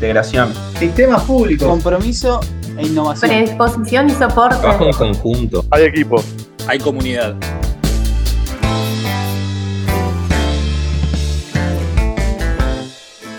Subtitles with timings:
[0.00, 0.54] integración.
[0.78, 1.68] Sistemas públicos.
[1.68, 2.40] Compromiso
[2.78, 3.30] e innovación.
[3.30, 4.56] Predisposición y soporte.
[4.56, 5.64] Trabajo en conjunto.
[5.70, 6.22] Hay equipo.
[6.66, 7.36] Hay comunidad.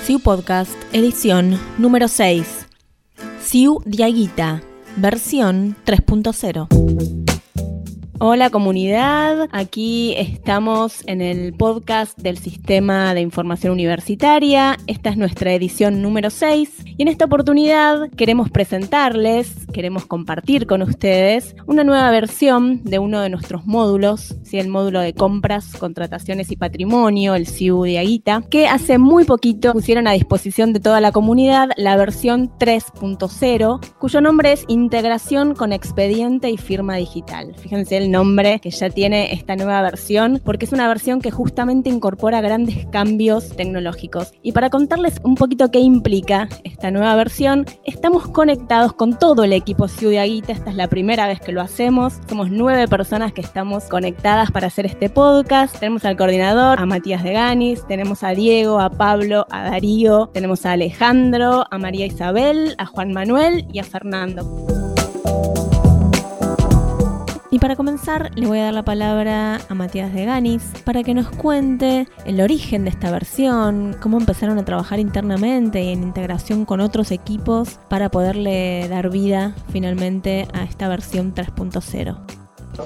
[0.04, 2.68] Siu Podcast, edición número 6.
[3.42, 4.62] Siu Diaguita,
[4.98, 6.91] versión 3.0.
[8.24, 14.78] Hola comunidad, aquí estamos en el podcast del Sistema de Información Universitaria.
[14.86, 20.84] Esta es nuestra edición número 6 y en esta oportunidad queremos presentarles, queremos compartir con
[20.84, 24.60] ustedes una nueva versión de uno de nuestros módulos, ¿sí?
[24.60, 29.74] el módulo de compras, contrataciones y patrimonio, el CIU de Aguita, que hace muy poquito
[29.74, 35.74] pusieron a disposición de toda la comunidad la versión 3.0, cuyo nombre es Integración con
[35.74, 37.56] Expediente y Firma Digital.
[37.58, 41.90] Fíjense el nombre que ya tiene esta nueva versión, porque es una versión que justamente
[41.90, 44.34] incorpora grandes cambios tecnológicos.
[44.44, 49.54] Y para contarles un poquito qué implica esta nueva versión, estamos conectados con todo el
[49.54, 50.52] equipo Ciudad Aguita.
[50.52, 52.20] Esta es la primera vez que lo hacemos.
[52.28, 55.78] Somos nueve personas que estamos conectadas para hacer este podcast.
[55.80, 60.66] Tenemos al coordinador, a Matías de Ganis, tenemos a Diego, a Pablo, a Darío, tenemos
[60.66, 64.81] a Alejandro, a María Isabel, a Juan Manuel y a Fernando.
[67.54, 71.14] Y para comenzar, le voy a dar la palabra a Matías de Ganis para que
[71.14, 76.64] nos cuente el origen de esta versión, cómo empezaron a trabajar internamente y en integración
[76.64, 82.16] con otros equipos para poderle dar vida finalmente a esta versión 3.0.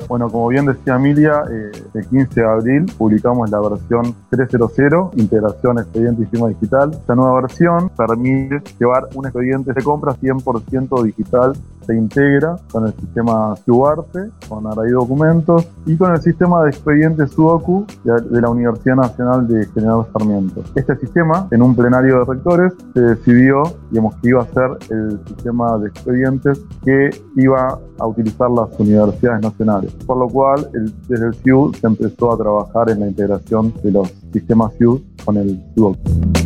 [0.08, 5.78] Bueno, como bien decía Emilia, eh, el 15 de abril publicamos la versión 3.0, integración
[5.78, 6.92] expediente y firma digital.
[6.92, 11.54] Esta nueva versión permite llevar un expediente de compra 100% digital
[11.86, 17.32] se integra con el sistema Suarte, con Array Documentos y con el sistema de expedientes
[17.32, 20.64] Sudoku de la Universidad Nacional de General Sarmiento.
[20.76, 25.20] Este sistema, en un plenario de rectores, se decidió digamos, que iba a ser el
[25.28, 29.92] sistema de expedientes que iba a utilizar las universidades nacionales.
[30.06, 30.70] Por lo cual,
[31.08, 35.38] desde el SIU se empezó a trabajar en la integración de los sistemas SIU con
[35.38, 36.45] el Sudoku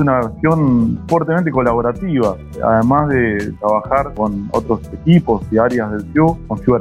[0.00, 6.58] una versión fuertemente colaborativa, además de trabajar con otros equipos y áreas del CIU, con
[6.58, 6.74] CIU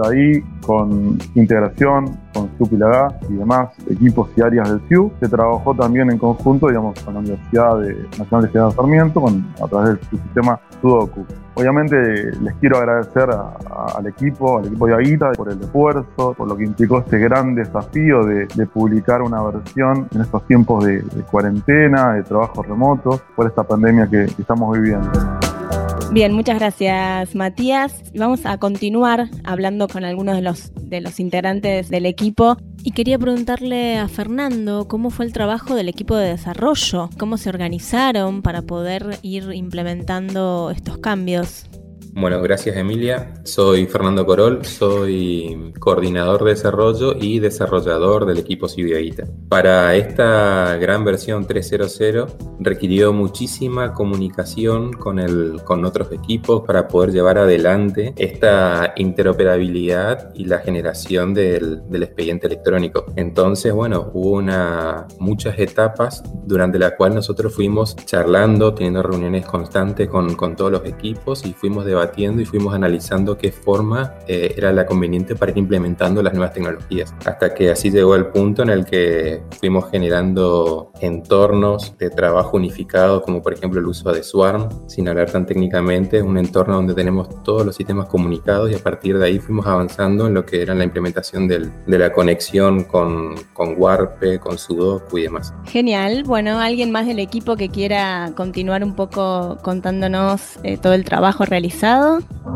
[0.68, 5.12] con integración, con Supilagá y demás equipos y áreas del CIU.
[5.22, 7.80] Se trabajó también en conjunto, digamos, con la Universidad
[8.20, 11.26] Nacional de General Sarmiento, con, a través del sistema Sudoku.
[11.56, 11.98] Obviamente
[12.42, 16.66] les quiero agradecer al equipo, al equipo de Aguita por el esfuerzo, por lo que
[16.66, 21.02] implicó este gran desafío de, publicar una versión en estos tiempos de,
[21.32, 25.10] cuarentena, de trabajo remoto, por esta pandemia que estamos viviendo.
[26.12, 28.01] Bien, muchas gracias Matías.
[28.16, 32.57] Vamos a continuar hablando con algunos de los, de los integrantes del equipo.
[32.84, 37.50] Y quería preguntarle a Fernando cómo fue el trabajo del equipo de desarrollo, cómo se
[37.50, 41.66] organizaron para poder ir implementando estos cambios.
[42.20, 43.32] Bueno, gracias Emilia.
[43.44, 49.28] Soy Fernando Corol, soy coordinador de desarrollo y desarrollador del equipo Civiaguita.
[49.48, 57.12] Para esta gran versión 3.0 requirió muchísima comunicación con, el, con otros equipos para poder
[57.12, 63.06] llevar adelante esta interoperabilidad y la generación del, del expediente electrónico.
[63.16, 70.10] Entonces, bueno, hubo una, muchas etapas durante las cuales nosotros fuimos charlando, teniendo reuniones constantes
[70.10, 74.72] con, con todos los equipos y fuimos debatiendo y fuimos analizando qué forma eh, era
[74.72, 77.13] la conveniente para ir implementando las nuevas tecnologías.
[77.25, 83.23] Hasta que así llegó el punto en el que fuimos generando entornos de trabajo unificados,
[83.23, 87.44] como por ejemplo el uso de Swarm, sin hablar tan técnicamente, un entorno donde tenemos
[87.44, 90.74] todos los sistemas comunicados y a partir de ahí fuimos avanzando en lo que era
[90.74, 95.53] la implementación del, de la conexión con, con Warp, con Sudoku y demás.
[95.66, 96.24] Genial.
[96.25, 101.45] Bueno, alguien más del equipo que quiera continuar un poco contándonos eh, todo el trabajo
[101.45, 101.87] realizado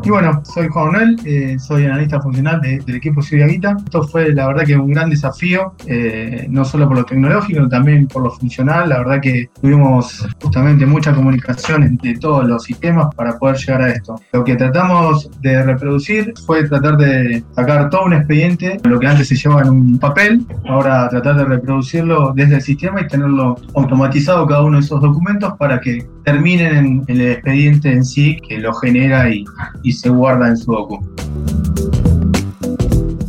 [0.03, 4.47] y bueno, soy Juan Manuel, eh, soy analista funcional del equipo Ciudad Esto fue la
[4.47, 8.31] verdad que un gran desafío, eh, no solo por lo tecnológico, sino también por lo
[8.31, 8.89] funcional.
[8.89, 13.89] La verdad que tuvimos justamente mucha comunicación entre todos los sistemas para poder llegar a
[13.89, 14.15] esto.
[14.33, 19.27] Lo que tratamos de reproducir fue tratar de sacar todo un expediente, lo que antes
[19.27, 24.47] se llevaba en un papel, ahora tratar de reproducirlo desde el sistema y tenerlo automatizado
[24.47, 28.73] cada uno de esos documentos para que terminen en el expediente en sí que lo
[28.73, 30.99] genera y, se guarda en su docu.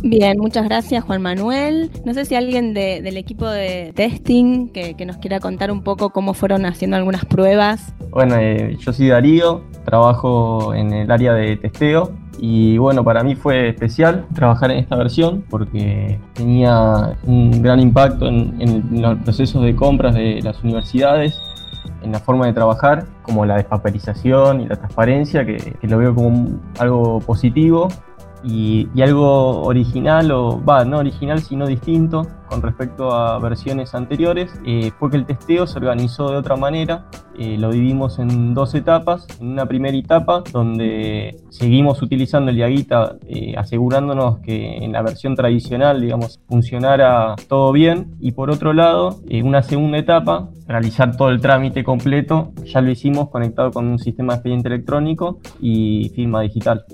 [0.03, 1.89] Bien, muchas gracias Juan Manuel.
[2.05, 6.33] No sé si alguien del equipo de testing que, nos quiera contar un poco cómo
[6.33, 7.93] fueron haciendo algunas pruebas.
[8.11, 13.35] Bueno, eh, yo soy Darío, trabajo en el área de testeo y bueno, para mí
[13.35, 19.75] fue especial trabajar en esta versión porque tenía un gran impacto en los procesos de
[19.75, 21.39] compras de las universidades
[22.03, 26.13] en la forma de trabajar, como la despaperización y la transparencia, que, que lo veo
[26.13, 27.87] como algo positivo
[28.43, 34.91] y, algo original, o va, no original, sino distinto con respecto a versiones anteriores, eh,
[34.99, 37.05] fue que el testeo se organizó de otra manera.
[37.39, 39.25] Eh, lo dividimos en dos etapas.
[39.39, 45.35] En una primera etapa, donde seguimos utilizando el Yaguita, eh, asegurándonos que en la versión
[45.35, 48.15] tradicional, digamos, funcionara todo bien.
[48.19, 52.51] Y por otro lado, en una segunda etapa, realizar todo el trámite completo.
[52.65, 56.85] Ya lo hicimos conectado con un sistema de expediente electrónico y firma digital.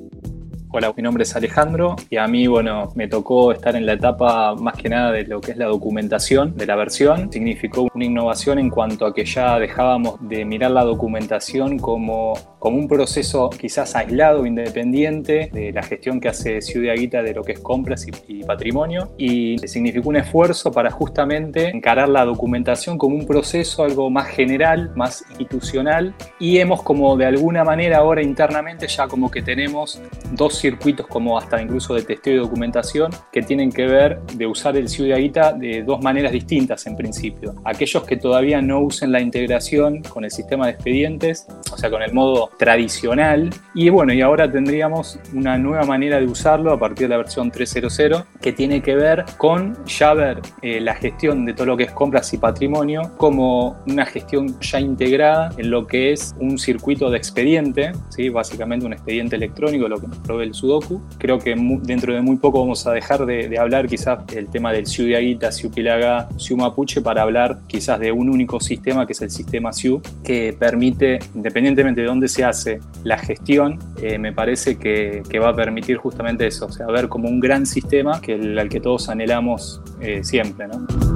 [0.71, 4.54] Hola, mi nombre es Alejandro y a mí, bueno, me tocó estar en la etapa
[4.54, 7.31] más que nada de lo que es la documentación de la versión.
[7.31, 12.77] Significó una innovación en cuanto a que ya dejábamos de mirar la documentación como, como
[12.77, 17.53] un proceso quizás aislado, independiente de la gestión que hace Ciudad Aguita de lo que
[17.53, 19.11] es compras y, patrimonio.
[19.17, 24.91] Y significó un esfuerzo para justamente encarar la documentación como un proceso algo más general,
[24.95, 26.13] más institucional.
[26.39, 30.01] Y hemos como de alguna manera ahora internamente ya como que tenemos
[30.33, 34.75] dos circuitos como hasta incluso de testeo y documentación que tienen que ver de usar
[34.75, 37.56] el Ciudadita de dos maneras distintas en principio.
[37.63, 42.01] Aquellos que todavía no usen la integración con el sistema de expedientes, o sea, con
[42.01, 43.49] el modo tradicional.
[43.73, 47.51] Y bueno, y ahora tendríamos una nueva manera de usarlo a partir de la versión
[47.51, 51.83] 3.0.0 que tiene que ver con ya ver eh, la gestión de todo lo que
[51.83, 57.09] es compras y patrimonio como una gestión ya integrada en lo que es un circuito
[57.09, 58.29] de expediente, ¿sí?
[58.29, 61.01] básicamente un expediente electrónico, lo que nos provee el Sudoku.
[61.17, 64.85] Creo que dentro de muy poco vamos a dejar de, hablar quizás del tema del
[64.85, 69.21] Siu Diaguita, Siu Pilaga, Siu Mapuche para hablar quizás de un único sistema que es
[69.21, 74.77] el sistema Siu que permite, independientemente de dónde se hace la gestión, eh, me parece
[74.77, 78.69] que, va a permitir justamente eso, o sea, ver como un gran sistema que al
[78.69, 80.68] que todos anhelamos eh, siempre.
[80.68, 81.08] ¿no?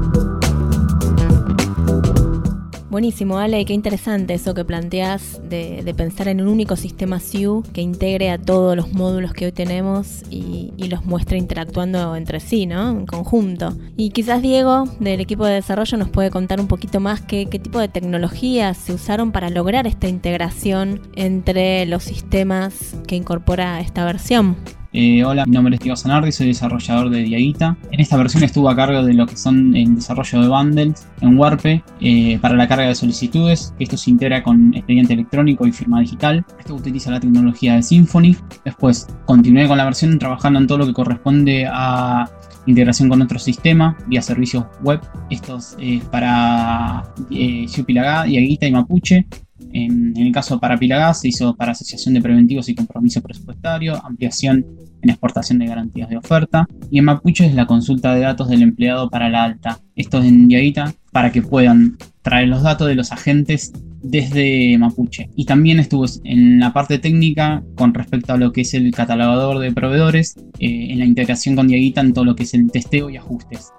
[2.94, 7.82] Buenísimo, Ale, qué interesante eso que planteas de, pensar en un único sistema SIU que
[7.82, 12.92] integre a todos los módulos que hoy tenemos y, los muestre interactuando entre sí, ¿no?
[12.92, 13.76] En conjunto.
[13.98, 17.58] Y quizás Diego, del equipo de desarrollo, nos puede contar un poquito más qué, qué
[17.58, 24.06] tipo de tecnologías se usaron para lograr esta integración entre los sistemas que incorpora esta
[24.06, 24.56] versión.
[24.96, 27.76] Eh, hola, mi nombre es Diego Zanardi, soy desarrollador de Diaguita.
[27.90, 31.36] En esta versión estuve a cargo de lo que son el desarrollo de bundles en
[31.36, 33.74] Warpe eh, para la carga de solicitudes.
[33.80, 36.46] Esto se integra con expediente electrónico y firma digital.
[36.60, 38.36] Esto utiliza la tecnología de Symfony.
[38.64, 42.30] Después continué con la versión trabajando en todo lo que corresponde a
[42.68, 45.02] integración con otro sistema vía servicios web.
[45.32, 49.26] Estos es para eh, Diaguita y Mapuche.
[49.74, 54.66] En, el caso para Pilagás se hizo para asociación de preventivos y compromiso presupuestario, ampliación
[55.02, 56.68] en exportación de garantías de oferta.
[56.90, 59.80] Y en Mapuche es la consulta de datos del empleado para la alta.
[59.96, 63.74] Esto es en Diaguita para que puedan traer los datos de los agentes
[64.04, 65.30] desde Mapuche.
[65.36, 69.60] Y también estuvo en la parte técnica con respecto a lo que es el catalogador
[69.60, 73.10] de proveedores, eh, en la integración con Diaguita en todo lo que es el testeo
[73.10, 73.72] y ajustes.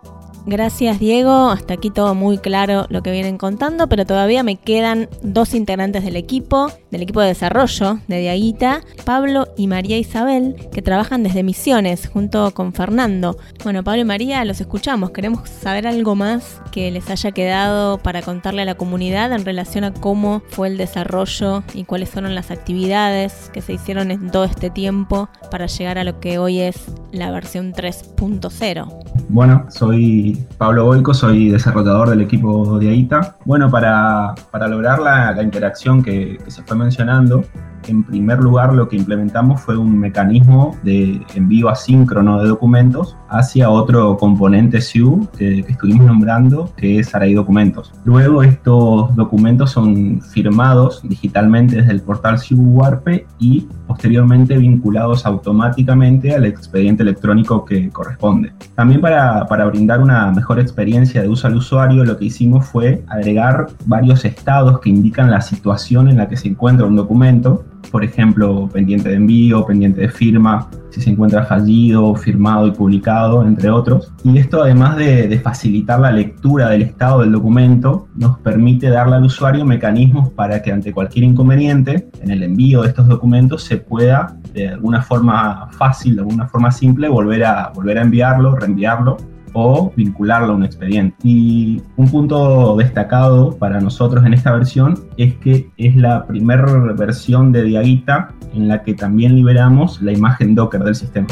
[0.47, 5.09] Gracias Diego, hasta aquí todo muy claro lo que vienen contando, pero todavía me quedan
[5.23, 10.82] dos integrantes del equipo, del equipo de desarrollo de Diaguita, Pablo y María Isabel, que
[10.82, 13.38] trabajan desde Misiones junto con Fernando.
[13.62, 18.21] Bueno, Pablo y María, los escuchamos, queremos saber algo más que les haya quedado para
[18.21, 20.13] contarle a la comunidad en relación a cómo
[20.49, 25.28] fue el desarrollo y cuáles fueron las actividades que se hicieron en todo este tiempo
[25.50, 29.04] para llegar a lo que hoy es la versión 3.0.
[29.28, 33.37] Bueno, soy Pablo Boico, soy desarrollador del equipo de AITA.
[33.44, 34.35] Bueno, para,
[34.68, 37.44] lograr la, interacción que, se fue mencionando,
[37.88, 43.71] en primer lugar lo que implementamos fue un mecanismo de envío asíncrono de documentos hacia
[43.71, 47.93] otro componente SIU que, estuvimos nombrando, que es Aray Documentos.
[48.05, 56.35] Luego estos documentos son firmados digitalmente desde el portal SIU Warpe y posteriormente vinculados automáticamente
[56.35, 58.53] al expediente electrónico que corresponde.
[58.75, 63.05] También para, para brindar una mejor experiencia de uso al usuario, lo que hicimos fue
[63.09, 68.05] agregar varios estados que indican la situación en la que se encuentra un documento por
[68.05, 73.71] ejemplo, pendiente de envío, pendiente de firma, si se encuentra fallido, firmado y publicado, entre
[73.71, 74.12] otros.
[74.23, 79.25] Y esto, además de, facilitar la lectura del estado del documento, nos permite darle al
[79.25, 84.37] usuario mecanismos para que ante cualquier inconveniente en el envío de estos documentos se pueda,
[84.53, 89.17] de alguna forma fácil, de alguna forma simple, volver a, volver a enviarlo, reenviarlo
[89.54, 91.16] o vincularlo a un expediente.
[91.23, 97.52] Y un punto destacado para nosotros en esta versión es que es la primera versión
[97.52, 101.28] de Diaguita en la que también liberamos la imagen Docker del sistema.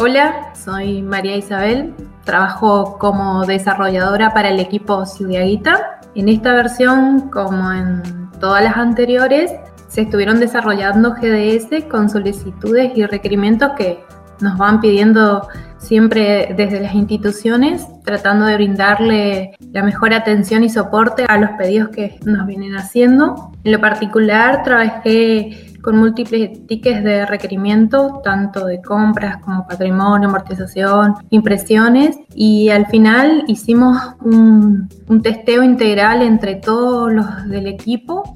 [0.00, 1.92] Hola, soy María Isabel,
[2.24, 8.02] trabajo como desarrolladora para el equipo Diaguita En esta versión, como en
[8.40, 9.52] todas las anteriores,
[9.88, 14.04] se estuvieron desarrollando GDS con solicitudes y requerimientos que
[14.42, 15.46] nos van pidiendo
[15.78, 21.88] siempre desde las instituciones, tratando de brindarle la mejor atención y soporte a los pedidos
[21.88, 23.52] que nos vienen haciendo.
[23.64, 31.14] En lo particular, trabajé con múltiples tickets de requerimiento, tanto de compras como patrimonio, amortización,
[31.30, 38.34] impresiones, y al final hicimos un, un testeo integral entre todos los del equipo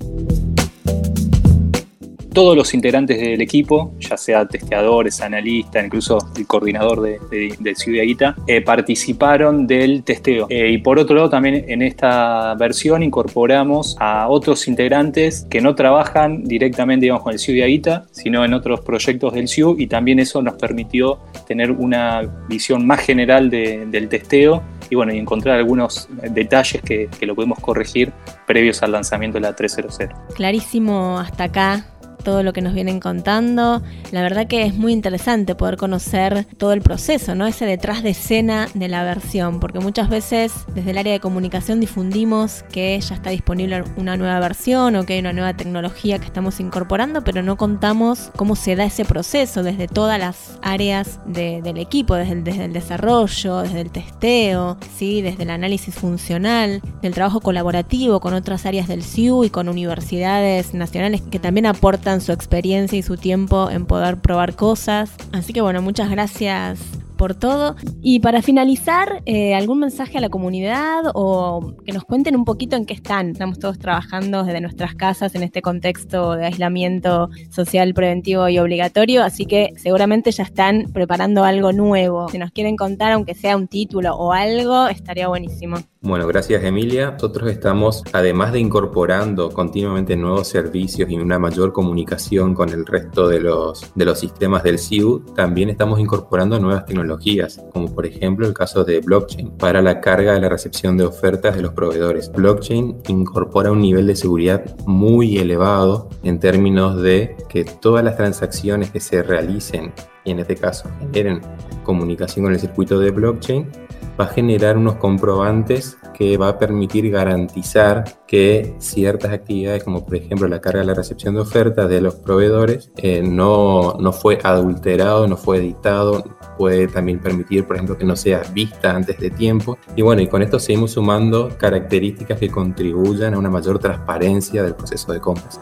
[2.34, 8.34] todos los integrantes del equipo, ya sea testeadores, analistas, incluso el coordinador de, de, Ciudad
[8.46, 10.46] eh, participaron del testeo.
[10.50, 15.74] Eh, y por otro lado, también en esta versión incorporamos a otros integrantes que no
[15.74, 17.64] trabajan directamente digamos, con el Ciudad
[18.10, 23.00] sino en otros proyectos del CIU y también eso nos permitió tener una visión más
[23.00, 28.12] general del testeo y bueno, encontrar algunos detalles que, que lo podemos corregir
[28.46, 29.98] previos al lanzamiento de la 300.
[30.34, 31.93] Clarísimo hasta acá
[32.24, 33.82] todo lo que nos vienen contando.
[34.10, 37.46] La verdad que es muy interesante poder conocer todo el proceso, ¿no?
[37.46, 41.78] Ese detrás de escena de la versión, porque muchas veces desde el área de comunicación
[41.78, 46.26] difundimos que ya está disponible una nueva versión o que hay una nueva tecnología que
[46.26, 51.76] estamos incorporando, pero no contamos cómo se da ese proceso desde todas las áreas del
[51.78, 55.22] equipo, desde el, desde el desarrollo, desde el testeo, ¿sí?
[55.22, 60.72] desde el análisis funcional, del trabajo colaborativo con otras áreas del CIU y con universidades
[60.74, 65.12] nacionales que también aportan su experiencia y su tiempo en poder probar cosas.
[65.32, 66.80] Así que bueno, muchas gracias
[67.16, 67.76] por todo.
[68.02, 72.76] Y para finalizar, eh, ¿algún mensaje a la comunidad o que nos cuenten un poquito
[72.76, 73.30] en qué están?
[73.30, 79.22] Estamos todos trabajando desde nuestras casas en este contexto de aislamiento social preventivo y obligatorio,
[79.22, 82.28] así que seguramente ya están preparando algo nuevo.
[82.28, 85.78] Si nos quieren contar, aunque sea un título o algo, estaría buenísimo.
[86.06, 87.12] Bueno, gracias Emilia.
[87.12, 93.26] Nosotros estamos, además de incorporando continuamente nuevos servicios y una mayor comunicación con el resto
[93.26, 98.46] de los, de los sistemas del CIU, también estamos incorporando nuevas tecnologías, como por ejemplo
[98.46, 102.30] el caso de blockchain, para la carga de la recepción de ofertas de los proveedores.
[102.30, 108.90] Blockchain incorpora un nivel de seguridad muy elevado en términos de que todas las transacciones
[108.90, 109.94] que se realicen
[110.24, 111.40] y en este caso generen
[111.82, 113.70] comunicación con el circuito de blockchain
[114.18, 120.14] va a generar unos comprobantes que va a permitir garantizar que ciertas actividades, como por
[120.14, 124.38] ejemplo la carga de la recepción de ofertas de los proveedores, eh, no, no fue
[124.42, 126.24] adulterado, no fue editado,
[126.56, 129.76] puede también permitir, por ejemplo, que no sea vista antes de tiempo.
[129.96, 134.74] Y bueno, y con esto seguimos sumando características que contribuyan a una mayor transparencia del
[134.74, 135.60] proceso de compras.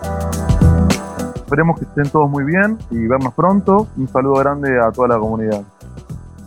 [1.35, 3.89] Esperemos que estén todos muy bien y vernos pronto.
[3.97, 5.63] Un saludo grande a toda la comunidad.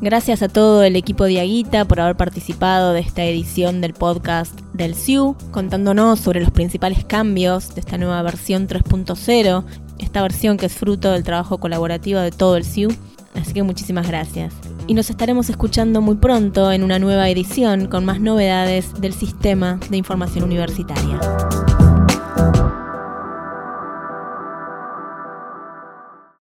[0.05, 4.53] Gracias a todo el equipo de Aguita por haber participado de esta edición del podcast
[4.71, 9.63] del SIU, contándonos sobre los principales cambios de esta nueva versión 3.0,
[9.97, 12.89] esta versión que es fruto del trabajo colaborativo de todo el SIU.
[13.33, 14.53] Así que muchísimas gracias.
[14.85, 19.79] Y nos estaremos escuchando muy pronto en una nueva edición con más novedades del sistema
[19.89, 21.19] de información universitaria.